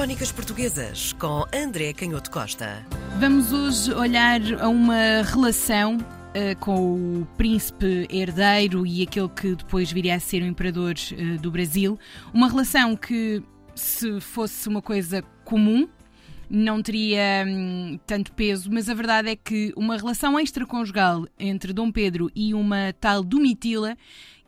Crónicas 0.00 0.32
Portuguesas 0.32 1.12
com 1.12 1.44
André 1.54 1.92
Canhoto 1.92 2.30
Costa. 2.30 2.86
Vamos 3.18 3.52
hoje 3.52 3.92
olhar 3.92 4.40
a 4.58 4.66
uma 4.66 5.20
relação 5.22 5.98
uh, 5.98 6.58
com 6.58 7.20
o 7.20 7.26
príncipe 7.36 8.08
herdeiro 8.08 8.86
e 8.86 9.02
aquele 9.02 9.28
que 9.28 9.54
depois 9.54 9.92
viria 9.92 10.14
a 10.14 10.18
ser 10.18 10.42
o 10.42 10.46
imperador 10.46 10.94
uh, 10.94 11.38
do 11.42 11.50
Brasil. 11.50 11.98
Uma 12.32 12.48
relação 12.48 12.96
que, 12.96 13.42
se 13.74 14.18
fosse 14.22 14.70
uma 14.70 14.80
coisa 14.80 15.20
comum, 15.44 15.86
não 16.48 16.82
teria 16.82 17.44
hum, 17.46 18.00
tanto 18.06 18.32
peso, 18.32 18.70
mas 18.72 18.88
a 18.88 18.94
verdade 18.94 19.28
é 19.28 19.36
que 19.36 19.70
uma 19.76 19.98
relação 19.98 20.40
extraconjugal 20.40 21.26
entre 21.38 21.74
Dom 21.74 21.92
Pedro 21.92 22.30
e 22.34 22.54
uma 22.54 22.94
tal 22.98 23.22
Domitila 23.22 23.98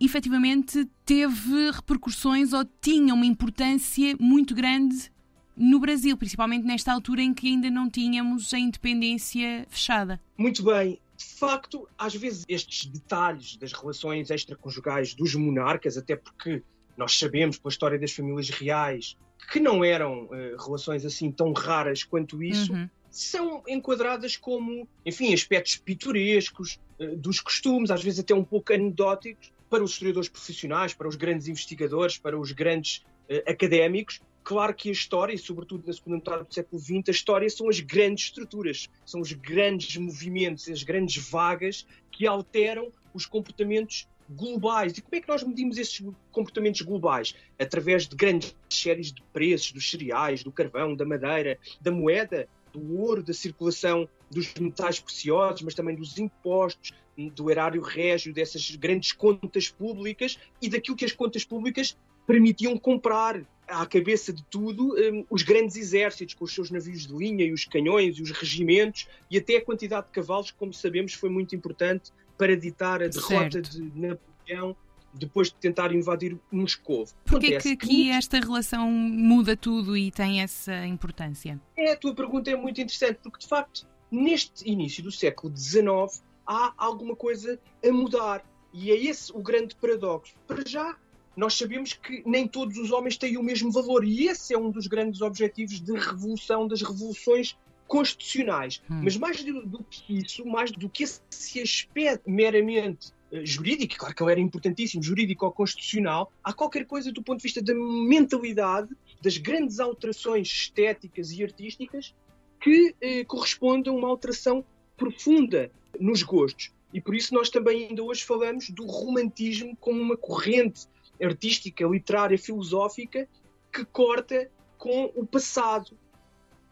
efetivamente 0.00 0.88
teve 1.04 1.70
repercussões 1.72 2.54
ou 2.54 2.64
tinha 2.80 3.12
uma 3.12 3.26
importância 3.26 4.16
muito 4.18 4.54
grande 4.54 5.12
no 5.56 5.78
Brasil, 5.78 6.16
principalmente 6.16 6.64
nesta 6.64 6.92
altura 6.92 7.22
em 7.22 7.34
que 7.34 7.48
ainda 7.48 7.70
não 7.70 7.88
tínhamos 7.88 8.52
a 8.54 8.58
independência 8.58 9.66
fechada. 9.68 10.20
Muito 10.36 10.62
bem. 10.62 10.98
De 11.16 11.24
facto, 11.24 11.88
às 11.96 12.14
vezes 12.14 12.44
estes 12.48 12.86
detalhes 12.86 13.56
das 13.56 13.72
relações 13.72 14.30
extraconjugais 14.30 15.14
dos 15.14 15.34
monarcas, 15.34 15.96
até 15.96 16.16
porque 16.16 16.62
nós 16.96 17.16
sabemos 17.16 17.58
pela 17.58 17.70
história 17.70 17.98
das 17.98 18.12
famílias 18.12 18.50
reais 18.50 19.16
que 19.50 19.60
não 19.60 19.84
eram 19.84 20.24
uh, 20.24 20.56
relações 20.64 21.04
assim 21.04 21.30
tão 21.30 21.52
raras 21.52 22.04
quanto 22.04 22.42
isso, 22.42 22.72
uhum. 22.72 22.88
são 23.10 23.62
enquadradas 23.68 24.36
como, 24.36 24.88
enfim, 25.04 25.34
aspectos 25.34 25.76
pitorescos 25.76 26.78
uh, 26.98 27.16
dos 27.16 27.40
costumes, 27.40 27.90
às 27.90 28.02
vezes 28.02 28.20
até 28.20 28.34
um 28.34 28.44
pouco 28.44 28.72
anedóticos, 28.72 29.52
para 29.68 29.82
os 29.82 29.92
historiadores 29.92 30.28
profissionais, 30.28 30.94
para 30.94 31.08
os 31.08 31.16
grandes 31.16 31.48
investigadores, 31.48 32.18
para 32.18 32.38
os 32.38 32.52
grandes 32.52 33.04
uh, 33.28 33.50
académicos. 33.50 34.20
Claro 34.44 34.74
que 34.74 34.88
a 34.88 34.92
história, 34.92 35.32
e 35.32 35.38
sobretudo 35.38 35.86
na 35.86 35.92
segunda 35.92 36.16
metade 36.16 36.44
do 36.44 36.52
século 36.52 36.80
XX, 36.80 37.08
a 37.08 37.10
história 37.10 37.48
são 37.48 37.68
as 37.68 37.78
grandes 37.78 38.24
estruturas, 38.24 38.88
são 39.06 39.20
os 39.20 39.32
grandes 39.32 39.96
movimentos, 39.96 40.68
as 40.68 40.82
grandes 40.82 41.28
vagas 41.28 41.86
que 42.10 42.26
alteram 42.26 42.90
os 43.14 43.24
comportamentos 43.24 44.08
globais. 44.28 44.96
E 44.96 45.02
como 45.02 45.14
é 45.14 45.20
que 45.20 45.28
nós 45.28 45.44
medimos 45.44 45.78
esses 45.78 46.02
comportamentos 46.30 46.80
globais? 46.82 47.34
Através 47.58 48.08
de 48.08 48.16
grandes 48.16 48.56
séries 48.68 49.12
de 49.12 49.22
preços 49.32 49.72
dos 49.72 49.88
cereais, 49.88 50.42
do 50.42 50.50
carvão, 50.50 50.96
da 50.96 51.04
madeira, 51.04 51.58
da 51.80 51.92
moeda, 51.92 52.48
do 52.72 53.00
ouro, 53.00 53.22
da 53.22 53.34
circulação 53.34 54.08
dos 54.30 54.52
metais 54.54 54.98
preciosos, 54.98 55.62
mas 55.62 55.74
também 55.74 55.94
dos 55.94 56.18
impostos, 56.18 56.92
do 57.34 57.50
erário 57.50 57.82
régio, 57.82 58.32
dessas 58.32 58.74
grandes 58.74 59.12
contas 59.12 59.68
públicas 59.68 60.38
e 60.60 60.68
daquilo 60.68 60.96
que 60.96 61.04
as 61.04 61.12
contas 61.12 61.44
públicas 61.44 61.96
permitiam 62.26 62.78
comprar 62.78 63.44
à 63.72 63.86
cabeça 63.86 64.32
de 64.32 64.44
tudo 64.44 64.94
um, 64.94 65.24
os 65.30 65.42
grandes 65.42 65.76
exércitos 65.76 66.34
com 66.34 66.44
os 66.44 66.54
seus 66.54 66.70
navios 66.70 67.06
de 67.06 67.14
linha 67.14 67.44
e 67.44 67.52
os 67.52 67.64
canhões 67.64 68.18
e 68.18 68.22
os 68.22 68.30
regimentos 68.30 69.08
e 69.30 69.38
até 69.38 69.56
a 69.56 69.64
quantidade 69.64 70.06
de 70.06 70.12
cavalos, 70.12 70.50
como 70.50 70.72
sabemos, 70.72 71.14
foi 71.14 71.30
muito 71.30 71.56
importante 71.56 72.12
para 72.36 72.56
ditar 72.56 73.02
a 73.02 73.08
derrota 73.08 73.62
certo. 73.62 73.70
de 73.70 73.82
Napoleão 73.98 74.76
depois 75.14 75.48
de 75.48 75.54
tentar 75.56 75.94
invadir 75.94 76.38
Moscou. 76.50 77.06
Porquê 77.26 77.58
que 77.58 77.72
aqui 77.72 78.10
esta 78.10 78.38
relação 78.38 78.90
muda 78.90 79.56
tudo 79.56 79.96
e 79.96 80.10
tem 80.10 80.40
essa 80.40 80.86
importância? 80.86 81.60
É, 81.76 81.92
a 81.92 81.96
tua 81.96 82.14
pergunta 82.14 82.50
é 82.50 82.56
muito 82.56 82.80
interessante, 82.80 83.18
porque 83.22 83.38
de 83.40 83.46
facto, 83.46 83.86
neste 84.10 84.68
início 84.68 85.02
do 85.02 85.12
século 85.12 85.54
XIX, 85.54 86.22
há 86.46 86.72
alguma 86.76 87.14
coisa 87.14 87.60
a 87.84 87.92
mudar. 87.92 88.44
E 88.72 88.90
é 88.90 88.96
esse 88.96 89.30
o 89.32 89.42
grande 89.42 89.76
paradoxo. 89.76 90.34
Para 90.46 90.66
já, 90.66 90.96
nós 91.36 91.54
sabemos 91.54 91.94
que 91.94 92.22
nem 92.26 92.46
todos 92.46 92.76
os 92.76 92.90
homens 92.90 93.16
têm 93.16 93.36
o 93.36 93.42
mesmo 93.42 93.70
valor, 93.70 94.04
e 94.04 94.28
esse 94.28 94.54
é 94.54 94.58
um 94.58 94.70
dos 94.70 94.86
grandes 94.86 95.20
objetivos 95.20 95.80
de 95.80 95.92
revolução, 95.92 96.68
das 96.68 96.82
revoluções 96.82 97.56
constitucionais. 97.86 98.82
Hum. 98.90 99.02
Mas 99.04 99.16
mais 99.16 99.42
do, 99.44 99.66
do, 99.66 99.84
que 99.84 100.18
isso, 100.18 100.46
mais 100.46 100.70
do 100.70 100.88
que 100.88 101.04
esse 101.04 101.60
aspecto 101.60 102.30
meramente 102.30 103.12
uh, 103.30 103.44
jurídico, 103.44 103.96
claro 103.96 104.14
que 104.14 104.22
ele 104.22 104.32
era 104.32 104.40
importantíssimo, 104.40 105.02
jurídico 105.02 105.44
ou 105.44 105.52
constitucional, 105.52 106.32
há 106.42 106.52
qualquer 106.52 106.86
coisa 106.86 107.12
do 107.12 107.22
ponto 107.22 107.38
de 107.38 107.42
vista 107.42 107.62
da 107.62 107.74
mentalidade, 107.74 108.88
das 109.20 109.36
grandes 109.36 109.78
alterações 109.78 110.48
estéticas 110.48 111.32
e 111.32 111.42
artísticas 111.42 112.14
que 112.60 112.90
uh, 112.90 113.26
correspondem 113.26 113.92
a 113.92 113.96
uma 113.96 114.08
alteração 114.08 114.64
profunda 114.96 115.70
nos 116.00 116.22
gostos. 116.22 116.72
E 116.92 117.00
por 117.00 117.14
isso 117.14 117.34
nós 117.34 117.50
também 117.50 117.88
ainda 117.88 118.02
hoje 118.02 118.22
falamos 118.22 118.70
do 118.70 118.86
romantismo 118.86 119.76
como 119.80 120.00
uma 120.00 120.16
corrente 120.16 120.86
artística, 121.22 121.86
literária, 121.86 122.38
filosófica 122.38 123.28
que 123.72 123.84
corta 123.84 124.50
com 124.76 125.10
o 125.14 125.24
passado, 125.24 125.96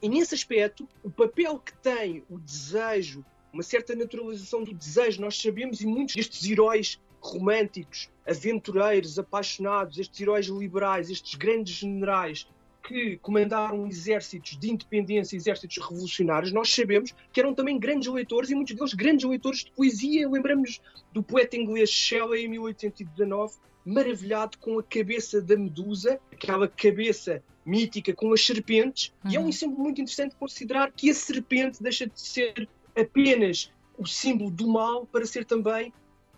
e 0.03 0.09
nesse 0.09 0.35
aspecto, 0.35 0.89
o 1.03 1.11
papel 1.11 1.59
que 1.59 1.77
tem 1.77 2.25
o 2.31 2.39
desejo, 2.39 3.23
uma 3.53 3.63
certa 3.63 3.95
naturalização 3.95 4.65
do 4.65 4.73
desejo, 4.73 5.21
nós 5.21 5.41
sabemos, 5.41 5.83
e 5.83 5.87
muitos 5.87 6.15
destes 6.15 6.49
heróis 6.51 6.99
românticos, 7.21 8.09
aventureiros, 8.27 9.19
apaixonados, 9.19 9.99
estes 9.99 10.19
heróis 10.19 10.47
liberais, 10.47 11.11
estes 11.11 11.35
grandes 11.35 11.75
generais 11.75 12.49
que 12.83 13.19
comandaram 13.19 13.87
exércitos 13.87 14.59
de 14.59 14.71
independência, 14.71 15.37
exércitos 15.37 15.77
revolucionários, 15.77 16.51
nós 16.51 16.73
sabemos 16.73 17.15
que 17.31 17.39
eram 17.39 17.55
também 17.55 17.79
grandes 17.79 18.09
leitores 18.09 18.49
e 18.49 18.55
muitos 18.55 18.75
deles 18.75 18.95
grandes 18.95 19.29
leitores 19.29 19.65
de 19.65 19.71
poesia. 19.73 20.27
Lembramos 20.27 20.81
do 21.13 21.23
poeta 21.23 21.59
inglês 21.59 21.91
Shelley 21.91 22.47
em 22.47 22.49
1819, 22.49 23.55
maravilhado 23.85 24.59
com 24.59 24.79
a 24.79 24.83
cabeça 24.83 25.41
da 25.41 25.57
Medusa, 25.57 26.21
aquela 26.33 26.69
cabeça 26.69 27.43
mítica 27.65 28.13
com 28.15 28.33
as 28.33 28.45
serpentes, 28.45 29.13
uhum. 29.25 29.31
e 29.31 29.37
é 29.37 29.39
um 29.39 29.43
uhum. 29.45 29.49
exemplo 29.49 29.79
muito 29.79 30.01
interessante 30.01 30.35
considerar 30.37 30.93
que 30.93 31.11
a 31.11 31.15
serpente 31.15 31.83
deixa 31.83 32.07
de 32.07 32.21
ser 32.21 32.69
apenas 32.97 33.71
o 33.97 34.07
símbolo 34.07 34.51
do 34.51 34.67
mal 34.67 35.07
para 35.07 35.27
ser 35.27 35.45
também 35.45 35.93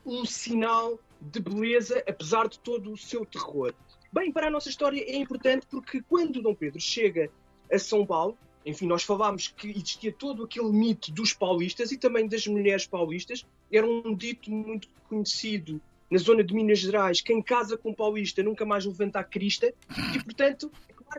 um 0.04 0.24
sinal 0.24 0.98
de 1.20 1.40
beleza, 1.40 2.02
apesar 2.08 2.48
de 2.48 2.58
todo 2.58 2.92
o 2.92 2.96
seu 2.96 3.24
terror. 3.24 3.72
Bem, 4.12 4.32
para 4.32 4.48
a 4.48 4.50
nossa 4.50 4.68
história 4.68 5.00
é 5.00 5.16
importante 5.16 5.66
porque 5.70 6.02
quando 6.02 6.42
Dom 6.42 6.54
Pedro 6.54 6.80
chega 6.80 7.30
a 7.72 7.78
São 7.78 8.04
Paulo, 8.04 8.36
enfim, 8.64 8.86
nós 8.86 9.02
falámos 9.02 9.48
que 9.48 9.70
existia 9.70 10.12
todo 10.12 10.44
aquele 10.44 10.70
mito 10.70 11.10
dos 11.12 11.32
paulistas 11.32 11.90
e 11.90 11.96
também 11.96 12.28
das 12.28 12.46
mulheres 12.46 12.86
paulistas. 12.86 13.44
Era 13.72 13.86
um 13.86 14.14
dito 14.14 14.50
muito 14.50 14.88
conhecido 15.08 15.80
na 16.12 16.18
zona 16.18 16.44
de 16.44 16.54
Minas 16.54 16.78
Gerais: 16.78 17.22
quem 17.22 17.42
casa 17.42 17.78
com 17.78 17.94
paulista 17.94 18.42
nunca 18.42 18.66
mais 18.66 18.84
levanta 18.84 19.18
a 19.18 19.24
crista. 19.24 19.72
E, 20.14 20.22
portanto, 20.22 20.70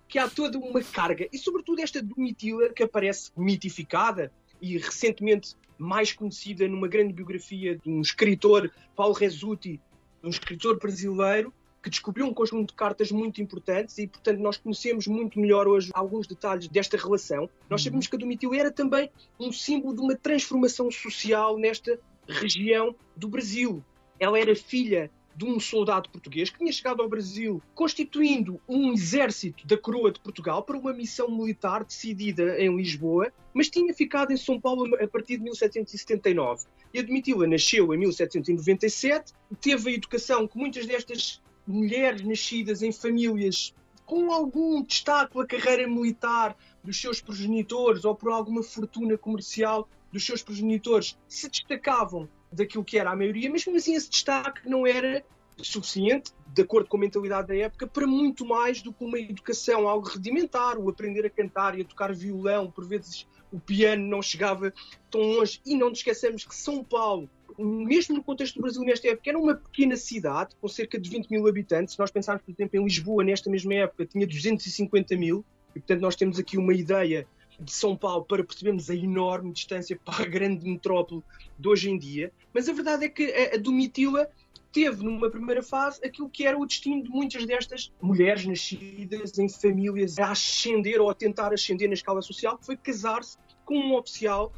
que 0.07 0.19
há 0.19 0.29
toda 0.29 0.59
uma 0.59 0.83
carga, 0.83 1.27
e 1.33 1.37
sobretudo 1.37 1.81
esta 1.81 2.01
Domitila, 2.01 2.69
que 2.69 2.83
aparece 2.83 3.31
mitificada 3.35 4.31
e 4.61 4.77
recentemente 4.77 5.55
mais 5.77 6.13
conhecida 6.13 6.67
numa 6.67 6.87
grande 6.87 7.11
biografia 7.11 7.75
de 7.75 7.89
um 7.89 8.01
escritor, 8.01 8.71
Paulo 8.95 9.13
Resutti, 9.13 9.81
um 10.23 10.29
escritor 10.29 10.79
brasileiro, 10.79 11.51
que 11.81 11.89
descobriu 11.89 12.27
um 12.27 12.33
conjunto 12.33 12.69
de 12.69 12.75
cartas 12.75 13.11
muito 13.11 13.41
importantes 13.41 13.97
e, 13.97 14.07
portanto, 14.07 14.39
nós 14.39 14.57
conhecemos 14.57 15.07
muito 15.07 15.39
melhor 15.39 15.67
hoje 15.67 15.89
alguns 15.93 16.27
detalhes 16.27 16.67
desta 16.67 16.95
relação. 16.95 17.49
Nós 17.69 17.81
uhum. 17.81 17.85
sabemos 17.85 18.07
que 18.07 18.15
a 18.15 18.19
Domitila 18.19 18.55
era 18.55 18.71
também 18.71 19.09
um 19.39 19.51
símbolo 19.51 19.95
de 19.95 20.01
uma 20.01 20.15
transformação 20.15 20.89
social 20.91 21.57
nesta 21.57 21.99
região 22.27 22.95
do 23.17 23.27
Brasil. 23.27 23.83
Ela 24.23 24.39
era 24.39 24.55
filha 24.55 25.11
de 25.35 25.43
um 25.43 25.59
soldado 25.59 26.09
português 26.09 26.49
que 26.49 26.57
tinha 26.57 26.71
chegado 26.71 27.01
ao 27.01 27.09
Brasil 27.09 27.61
constituindo 27.75 28.57
um 28.69 28.93
exército 28.93 29.67
da 29.67 29.75
coroa 29.77 30.13
de 30.13 30.21
Portugal 30.21 30.63
para 30.63 30.77
uma 30.77 30.93
missão 30.93 31.29
militar 31.29 31.83
decidida 31.83 32.57
em 32.57 32.73
Lisboa, 32.73 33.33
mas 33.53 33.69
tinha 33.69 33.93
ficado 33.93 34.31
em 34.31 34.37
São 34.37 34.61
Paulo 34.61 34.95
a 34.95 35.05
partir 35.09 35.35
de 35.35 35.43
1779. 35.43 36.63
E 36.93 36.99
a 36.99 37.01
Domitila 37.01 37.45
nasceu 37.45 37.93
em 37.93 37.97
1797, 37.97 39.33
teve 39.59 39.89
a 39.89 39.93
educação 39.93 40.47
que 40.47 40.57
muitas 40.57 40.85
destas 40.85 41.41
mulheres 41.67 42.21
nascidas 42.21 42.81
em 42.81 42.93
famílias 42.93 43.75
com 44.05 44.31
algum 44.31 44.81
destaque 44.83 45.33
pela 45.33 45.45
carreira 45.45 45.85
militar 45.85 46.55
dos 46.81 46.95
seus 46.95 47.19
progenitores 47.19 48.05
ou 48.05 48.15
por 48.15 48.31
alguma 48.31 48.63
fortuna 48.63 49.17
comercial 49.17 49.89
dos 50.13 50.25
seus 50.25 50.41
progenitores 50.41 51.17
se 51.27 51.49
destacavam 51.49 52.29
daquilo 52.53 52.83
que 52.83 52.97
era 52.97 53.11
a 53.11 53.15
maioria, 53.15 53.49
mas 53.49 53.65
mesmo 53.65 53.77
assim 53.77 53.95
esse 53.95 54.09
destaque 54.09 54.67
não 54.67 54.85
era 54.85 55.23
suficiente, 55.57 56.31
de 56.47 56.61
acordo 56.61 56.87
com 56.87 56.97
a 56.97 56.99
mentalidade 56.99 57.47
da 57.47 57.55
época, 57.55 57.85
para 57.85 58.07
muito 58.07 58.45
mais 58.45 58.81
do 58.81 58.91
que 58.91 59.03
uma 59.03 59.19
educação, 59.19 59.87
algo 59.87 60.09
rudimentar, 60.09 60.77
o 60.77 60.89
aprender 60.89 61.25
a 61.25 61.29
cantar 61.29 61.77
e 61.77 61.81
a 61.81 61.85
tocar 61.85 62.13
violão, 62.13 62.71
por 62.71 62.85
vezes 62.85 63.27
o 63.51 63.59
piano 63.59 64.03
não 64.07 64.21
chegava 64.21 64.73
tão 65.11 65.21
longe. 65.21 65.61
E 65.65 65.77
não 65.77 65.89
nos 65.89 65.99
esqueçamos 65.99 66.43
que 66.43 66.55
São 66.55 66.83
Paulo, 66.83 67.29
mesmo 67.57 68.15
no 68.15 68.23
contexto 68.23 68.55
do 68.55 68.61
Brasil 68.61 68.81
nesta 68.83 69.07
época, 69.07 69.29
era 69.29 69.37
uma 69.37 69.55
pequena 69.55 69.95
cidade 69.95 70.55
com 70.59 70.67
cerca 70.67 70.99
de 70.99 71.09
20 71.09 71.29
mil 71.29 71.47
habitantes. 71.47 71.93
Se 71.93 71.99
nós 71.99 72.09
pensarmos, 72.09 72.43
por 72.43 72.51
exemplo, 72.51 72.79
em 72.79 72.83
Lisboa, 72.83 73.23
nesta 73.23 73.49
mesma 73.49 73.75
época, 73.75 74.07
tinha 74.07 74.25
250 74.25 75.15
mil, 75.15 75.45
e 75.75 75.79
portanto 75.79 76.01
nós 76.01 76.15
temos 76.15 76.39
aqui 76.39 76.57
uma 76.57 76.73
ideia 76.73 77.27
de 77.63 77.71
São 77.71 77.95
Paulo 77.95 78.25
para 78.25 78.43
percebermos 78.43 78.89
a 78.89 78.95
enorme 78.95 79.51
distância 79.51 79.97
para 80.03 80.23
a 80.23 80.27
grande 80.27 80.69
metrópole 80.69 81.23
de 81.57 81.67
hoje 81.67 81.89
em 81.89 81.97
dia. 81.97 82.31
Mas 82.53 82.67
a 82.67 82.73
verdade 82.73 83.05
é 83.05 83.09
que 83.09 83.25
a, 83.53 83.57
Domitila 83.57 84.29
teve 84.71 85.03
numa 85.03 85.29
primeira 85.29 85.61
fase 85.61 86.03
aquilo 86.03 86.29
que 86.29 86.45
era 86.45 86.57
o 86.57 86.65
destino 86.65 87.03
de 87.03 87.09
muitas 87.09 87.45
destas 87.45 87.91
mulheres 88.01 88.45
nascidas 88.45 89.37
em 89.37 89.47
famílias 89.47 90.17
a 90.19 90.31
ascender 90.31 90.99
ou 90.99 91.09
a 91.09 91.13
tentar 91.13 91.53
ascender 91.53 91.87
na 91.87 91.93
escala 91.93 92.21
social, 92.21 92.57
que 92.57 92.65
foi 92.65 92.75
casar-se 92.75 93.37
com 93.63 93.77
um 93.77 93.95
oficial 93.95 94.51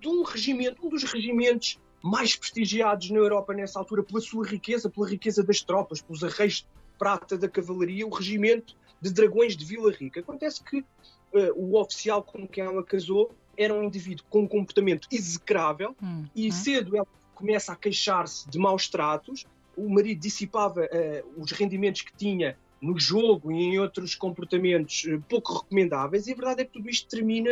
de 0.00 0.08
um 0.08 0.22
regimento, 0.22 0.86
um 0.86 0.90
dos 0.90 1.02
regimentos 1.04 1.80
mais 2.02 2.36
prestigiados 2.36 3.10
na 3.10 3.18
Europa 3.18 3.54
nessa 3.54 3.78
altura 3.78 4.02
pela 4.02 4.20
sua 4.20 4.46
riqueza, 4.46 4.90
pela 4.90 5.08
riqueza 5.08 5.42
das 5.42 5.62
tropas, 5.62 6.02
pelos 6.02 6.22
arreios 6.22 6.56
de 6.56 6.66
prata 6.98 7.36
da 7.36 7.48
cavalaria, 7.48 8.06
o 8.06 8.10
regimento 8.10 8.76
de 9.04 9.12
dragões 9.12 9.54
de 9.54 9.66
Vila 9.66 9.92
Rica. 9.92 10.20
Acontece 10.20 10.64
que 10.64 10.78
uh, 10.78 11.52
o 11.54 11.78
oficial 11.78 12.22
com 12.22 12.48
quem 12.48 12.64
ela 12.64 12.82
casou 12.82 13.30
era 13.54 13.74
um 13.74 13.84
indivíduo 13.84 14.24
com 14.30 14.40
um 14.40 14.48
comportamento 14.48 15.06
execrável 15.12 15.94
hum, 16.02 16.24
e 16.34 16.48
hum. 16.48 16.52
cedo 16.52 16.96
ela 16.96 17.06
começa 17.34 17.72
a 17.72 17.76
queixar-se 17.76 18.48
de 18.48 18.58
maus 18.58 18.88
tratos. 18.88 19.44
O 19.76 19.90
marido 19.90 20.20
dissipava 20.20 20.84
uh, 20.86 21.42
os 21.42 21.52
rendimentos 21.52 22.00
que 22.00 22.16
tinha 22.16 22.56
no 22.80 22.98
jogo 22.98 23.52
e 23.52 23.62
em 23.62 23.78
outros 23.78 24.14
comportamentos 24.14 25.04
uh, 25.04 25.22
pouco 25.28 25.52
recomendáveis, 25.52 26.26
e 26.26 26.32
a 26.32 26.34
verdade 26.34 26.62
é 26.62 26.64
que 26.64 26.72
tudo 26.72 26.88
isto 26.88 27.06
termina 27.06 27.50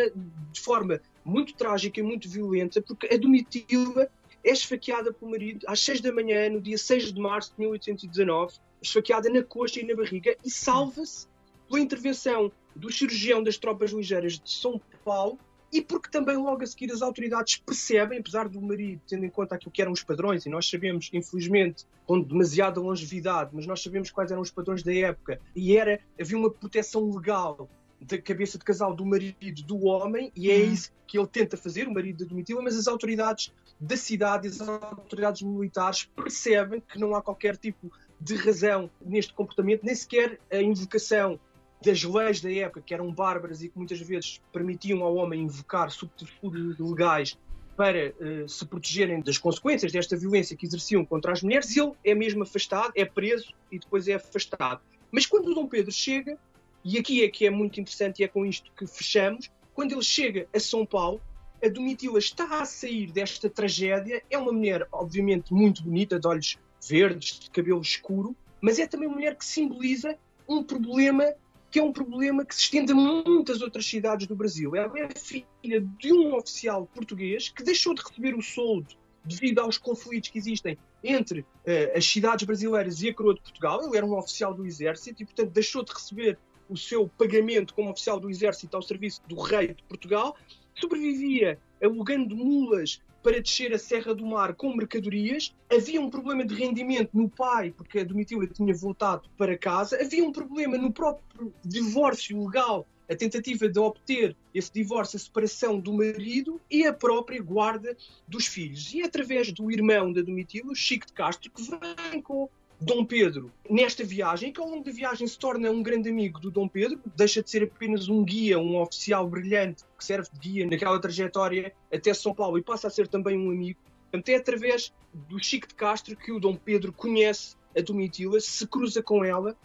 de 0.53 0.61
forma 0.61 1.03
muito 1.23 1.55
trágica 1.55 2.01
e 2.01 2.03
muito 2.03 2.31
violenta, 2.31 2.81
porque 2.81 3.13
a 3.13 3.19
Domitila 3.19 4.09
é 4.43 4.51
esfaqueada 4.51 5.13
pelo 5.13 5.31
marido 5.31 5.67
às 5.69 5.81
6 5.81 6.01
da 6.01 6.13
manhã, 6.13 6.49
no 6.49 6.63
dia 6.63 6.79
6 6.79 7.13
de 7.13 7.21
março 7.21 7.53
de 7.55 7.61
1819, 7.61 8.55
esfaqueada 8.81 9.29
na 9.29 9.43
coxa 9.43 9.81
e 9.81 9.85
na 9.85 9.95
barriga, 9.95 10.35
e 10.43 10.51
salva-se 10.51 11.27
pela 11.73 11.83
intervenção 11.83 12.53
do 12.77 12.93
cirurgião 12.93 13.43
das 13.43 13.57
tropas 13.57 13.93
ligeiras 13.93 14.39
de 14.39 14.51
São 14.51 14.79
Paulo, 15.03 15.39
e 15.73 15.81
porque 15.81 16.11
também 16.11 16.37
logo 16.37 16.63
a 16.63 16.67
seguir 16.67 16.93
as 16.93 17.01
autoridades 17.01 17.57
percebem, 17.57 18.19
apesar 18.19 18.47
do 18.47 18.61
marido, 18.61 19.01
tendo 19.09 19.25
em 19.25 19.31
conta 19.31 19.55
aquilo 19.55 19.71
que 19.71 19.81
eram 19.81 19.93
os 19.93 20.03
padrões, 20.03 20.45
e 20.45 20.51
nós 20.51 20.69
sabemos, 20.69 21.09
infelizmente, 21.15 21.87
com 22.07 22.21
demasiada 22.21 22.79
longevidade, 22.79 23.53
mas 23.55 23.67
nós 23.67 23.83
sabemos 23.83 24.11
quais 24.11 24.31
eram 24.31 24.43
os 24.43 24.51
padrões 24.51 24.83
da 24.83 24.95
época, 24.95 25.41
e 25.57 25.75
era, 25.75 25.99
havia 26.21 26.37
uma 26.37 26.51
proteção 26.51 27.11
legal 27.11 27.71
da 27.99 28.21
cabeça 28.21 28.59
de 28.59 28.65
casal 28.65 28.95
do 28.95 29.07
marido 29.07 29.63
do 29.63 29.87
homem, 29.87 30.31
e 30.37 30.51
é 30.51 30.59
uhum. 30.59 30.73
isso 30.73 30.93
que 31.07 31.19
ele 31.19 31.27
tenta 31.27 31.57
fazer, 31.57 31.89
o 31.89 31.95
marido 31.95 32.23
da 32.23 32.29
Domitila, 32.29 32.61
mas 32.61 32.77
as 32.77 32.87
autoridades 32.87 33.51
da 33.81 33.97
cidade 33.97 34.49
as 34.49 34.61
autoridades 34.61 35.41
militares 35.41 36.05
percebem 36.15 36.83
que 36.87 36.99
não 36.99 37.15
há 37.15 37.23
qualquer 37.23 37.57
tipo 37.57 37.91
de 38.21 38.37
razão 38.37 38.91
neste 39.01 39.33
comportamento, 39.33 39.85
nem 39.85 39.95
sequer 39.95 40.39
a 40.51 40.61
invocação 40.61 41.41
das 41.83 42.03
leis 42.03 42.41
da 42.41 42.53
época, 42.53 42.81
que 42.81 42.95
eram 42.95 43.13
bárbaras 43.13 43.63
e 43.63 43.69
que 43.69 43.77
muitas 43.77 44.01
vezes 44.01 44.41
permitiam 44.53 45.03
ao 45.03 45.17
homem 45.17 45.43
invocar 45.43 45.91
subterfúgios 45.91 46.79
legais 46.79 47.37
para 47.77 48.11
uh, 48.11 48.49
se 48.49 48.65
protegerem 48.67 49.21
das 49.21 49.39
consequências 49.39 49.93
desta 49.93 50.17
violência 50.17 50.57
que 50.57 50.67
exerciam 50.67 51.05
contra 51.05 51.33
as 51.33 51.43
mulheres, 51.43 51.77
ele 51.77 51.93
é 52.05 52.15
mesmo 52.15 52.43
afastado, 52.43 52.93
é 52.95 53.05
preso 53.05 53.53
e 53.71 53.79
depois 53.79 54.07
é 54.09 54.15
afastado. 54.15 54.81
Mas 55.11 55.27
quando 55.27 55.49
o 55.49 55.55
Dom 55.55 55.67
Pedro 55.67 55.91
chega, 55.91 56.39
e 56.85 56.99
aqui 56.99 57.25
é 57.25 57.29
que 57.29 57.47
é 57.47 57.51
muito 57.51 57.81
interessante 57.81 58.21
e 58.21 58.25
é 58.25 58.29
com 58.29 58.45
isto 58.45 58.71
que 58.77 58.87
fechamos, 58.87 59.51
quando 59.75 59.93
ele 59.93 60.03
chega 60.03 60.47
a 60.55 60.61
São 60.61 60.85
Paulo, 60.85 61.21
a 61.65 61.69
Domitila 61.69 62.19
está 62.19 62.61
a 62.61 62.65
sair 62.65 63.11
desta 63.13 63.49
tragédia, 63.49 64.23
é 64.31 64.37
uma 64.37 64.53
mulher 64.53 64.87
obviamente 64.91 65.53
muito 65.55 65.83
bonita, 65.83 66.19
de 66.19 66.27
olhos 66.27 66.59
verdes, 66.89 67.39
de 67.39 67.51
cabelo 67.51 67.81
escuro, 67.81 68.37
mas 68.61 68.79
é 68.79 68.87
também 68.87 69.07
uma 69.07 69.17
mulher 69.17 69.37
que 69.37 69.45
simboliza 69.45 70.17
um 70.49 70.63
problema 70.63 71.33
que 71.73 71.79
é 71.79 71.83
um 71.83 71.91
problema 71.91 72.45
que 72.45 72.55
se 72.55 72.61
estende 72.61 72.93
a 72.93 72.95
muitas 72.95 73.63
outras 73.63 73.87
cidades 73.87 74.27
do 74.27 74.37
Brasil. 74.37 74.77
Ela 74.77 74.93
é 74.99 75.09
filha 75.19 75.81
de 75.81 76.13
um 76.13 76.37
oficial 76.37 76.87
português 76.95 77.49
que 77.49 77.63
deixou 77.63 77.95
de 77.95 78.03
receber 78.03 78.35
o 78.35 78.43
soldo 78.43 78.95
devido 79.25 79.61
aos 79.61 79.79
conflitos 79.79 80.29
que 80.29 80.39
existem 80.39 80.77
entre 81.03 81.41
uh, 81.41 81.97
as 81.97 82.05
cidades 82.05 82.45
brasileiras 82.45 83.01
e 83.03 83.09
a 83.09 83.15
coroa 83.15 83.35
de 83.35 83.41
Portugal. 83.41 83.83
Ele 83.87 83.97
era 83.97 84.05
um 84.05 84.15
oficial 84.19 84.53
do 84.53 84.67
exército 84.67 85.23
e, 85.23 85.25
portanto, 85.25 85.51
deixou 85.51 85.83
de 85.83 85.95
receber 85.95 86.39
o 86.69 86.77
seu 86.77 87.09
pagamento 87.09 87.73
como 87.73 87.91
oficial 87.91 88.21
do 88.21 88.29
exército 88.29 88.77
ao 88.77 88.83
serviço 88.83 89.23
do 89.27 89.41
rei 89.41 89.69
de 89.69 89.83
Portugal. 89.85 90.37
Sobrevivia 90.75 91.59
alugando 91.83 92.37
mulas 92.37 93.01
para 93.23 93.41
descer 93.41 93.73
a 93.73 93.79
Serra 93.79 94.15
do 94.15 94.27
Mar 94.27 94.55
com 94.55 94.75
mercadorias. 94.75 95.55
Havia 95.71 96.01
um 96.01 96.11
problema 96.11 96.45
de 96.45 96.55
rendimento 96.55 97.11
no 97.15 97.29
pai, 97.29 97.71
porque 97.71 98.01
a 98.01 98.05
Domitila 98.05 98.47
tinha 98.47 98.75
voltado 98.75 99.29
para 99.37 99.57
casa. 99.57 100.01
Havia 100.01 100.25
um 100.25 100.33
problema 100.33 100.77
no 100.77 100.93
próprio 100.93 101.53
divórcio 101.65 102.45
legal, 102.45 102.87
a 103.09 103.15
tentativa 103.15 103.69
de 103.69 103.79
obter 103.79 104.37
esse 104.55 104.73
divórcio, 104.73 105.17
a 105.17 105.21
separação 105.21 105.79
do 105.79 105.93
marido 105.93 106.61
e 106.71 106.87
a 106.87 106.93
própria 106.93 107.43
guarda 107.43 107.97
dos 108.27 108.47
filhos. 108.47 108.93
E 108.95 109.03
através 109.03 109.53
do 109.53 109.71
irmão 109.71 110.13
da 110.13 110.23
Domitila, 110.23 110.75
Chico 110.75 111.07
de 111.07 111.13
Castro, 111.13 111.51
que 111.51 111.63
vem 112.11 112.23
com 112.23 112.49
Dom 112.85 113.05
Pedro 113.05 113.53
nesta 113.71 114.03
viagem, 114.03 114.53
que 114.53 114.61
ao 114.61 114.69
longo 114.69 114.85
da 114.85 114.91
viagem 114.91 115.25
se 115.25 115.39
torna 115.39 115.71
um 115.71 115.85
grande 115.85 116.09
amigo 116.09 116.41
do 116.41 116.51
Dom 116.51 116.67
Pedro, 116.67 116.99
deixa 117.15 117.41
de 117.41 117.49
ser 117.49 117.63
apenas 117.63 118.09
um 118.09 118.25
guia, 118.25 118.59
um 118.59 118.81
oficial 118.81 119.29
brilhante 119.29 119.85
que 119.97 120.05
serve 120.05 120.29
de 120.33 120.39
guia 120.41 120.67
naquela 120.67 121.01
trajetória 121.01 121.73
até 121.93 122.13
São 122.13 122.35
Paulo 122.35 122.59
e 122.59 122.63
passa 122.63 122.89
a 122.89 122.91
ser 122.91 123.07
também 123.07 123.39
um 123.39 123.51
amigo. 123.53 123.79
Portanto, 124.11 124.29
é 124.31 124.35
através 124.35 124.93
do 125.15 125.39
Chico 125.39 125.69
de 125.69 125.75
Castro 125.75 126.17
que 126.17 126.33
o 126.33 126.41
Dom 126.41 126.57
Pedro 126.57 126.93
conhece 126.93 127.55
a 127.77 127.81
Domitila, 127.81 128.41
se 128.41 128.67
cruza 128.67 129.01
com 129.01 129.25
ela 129.25 129.57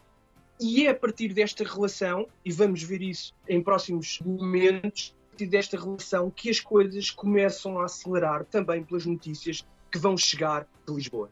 e 0.59 0.85
é 0.85 0.91
a 0.91 0.95
partir 0.95 1.33
desta 1.33 1.63
relação, 1.63 2.27
e 2.45 2.51
vamos 2.51 2.83
ver 2.83 3.01
isso 3.01 3.33
em 3.49 3.61
próximos 3.61 4.19
momentos, 4.23 5.15
a 5.25 5.29
partir 5.29 5.47
desta 5.47 5.79
relação 5.79 6.29
que 6.29 6.51
as 6.51 6.59
coisas 6.59 7.09
começam 7.09 7.79
a 7.79 7.85
acelerar 7.85 8.45
também 8.45 8.83
pelas 8.83 9.07
notícias 9.07 9.65
que 9.91 9.97
vão 9.97 10.15
chegar 10.15 10.67
de 10.87 10.93
Lisboa. 10.93 11.31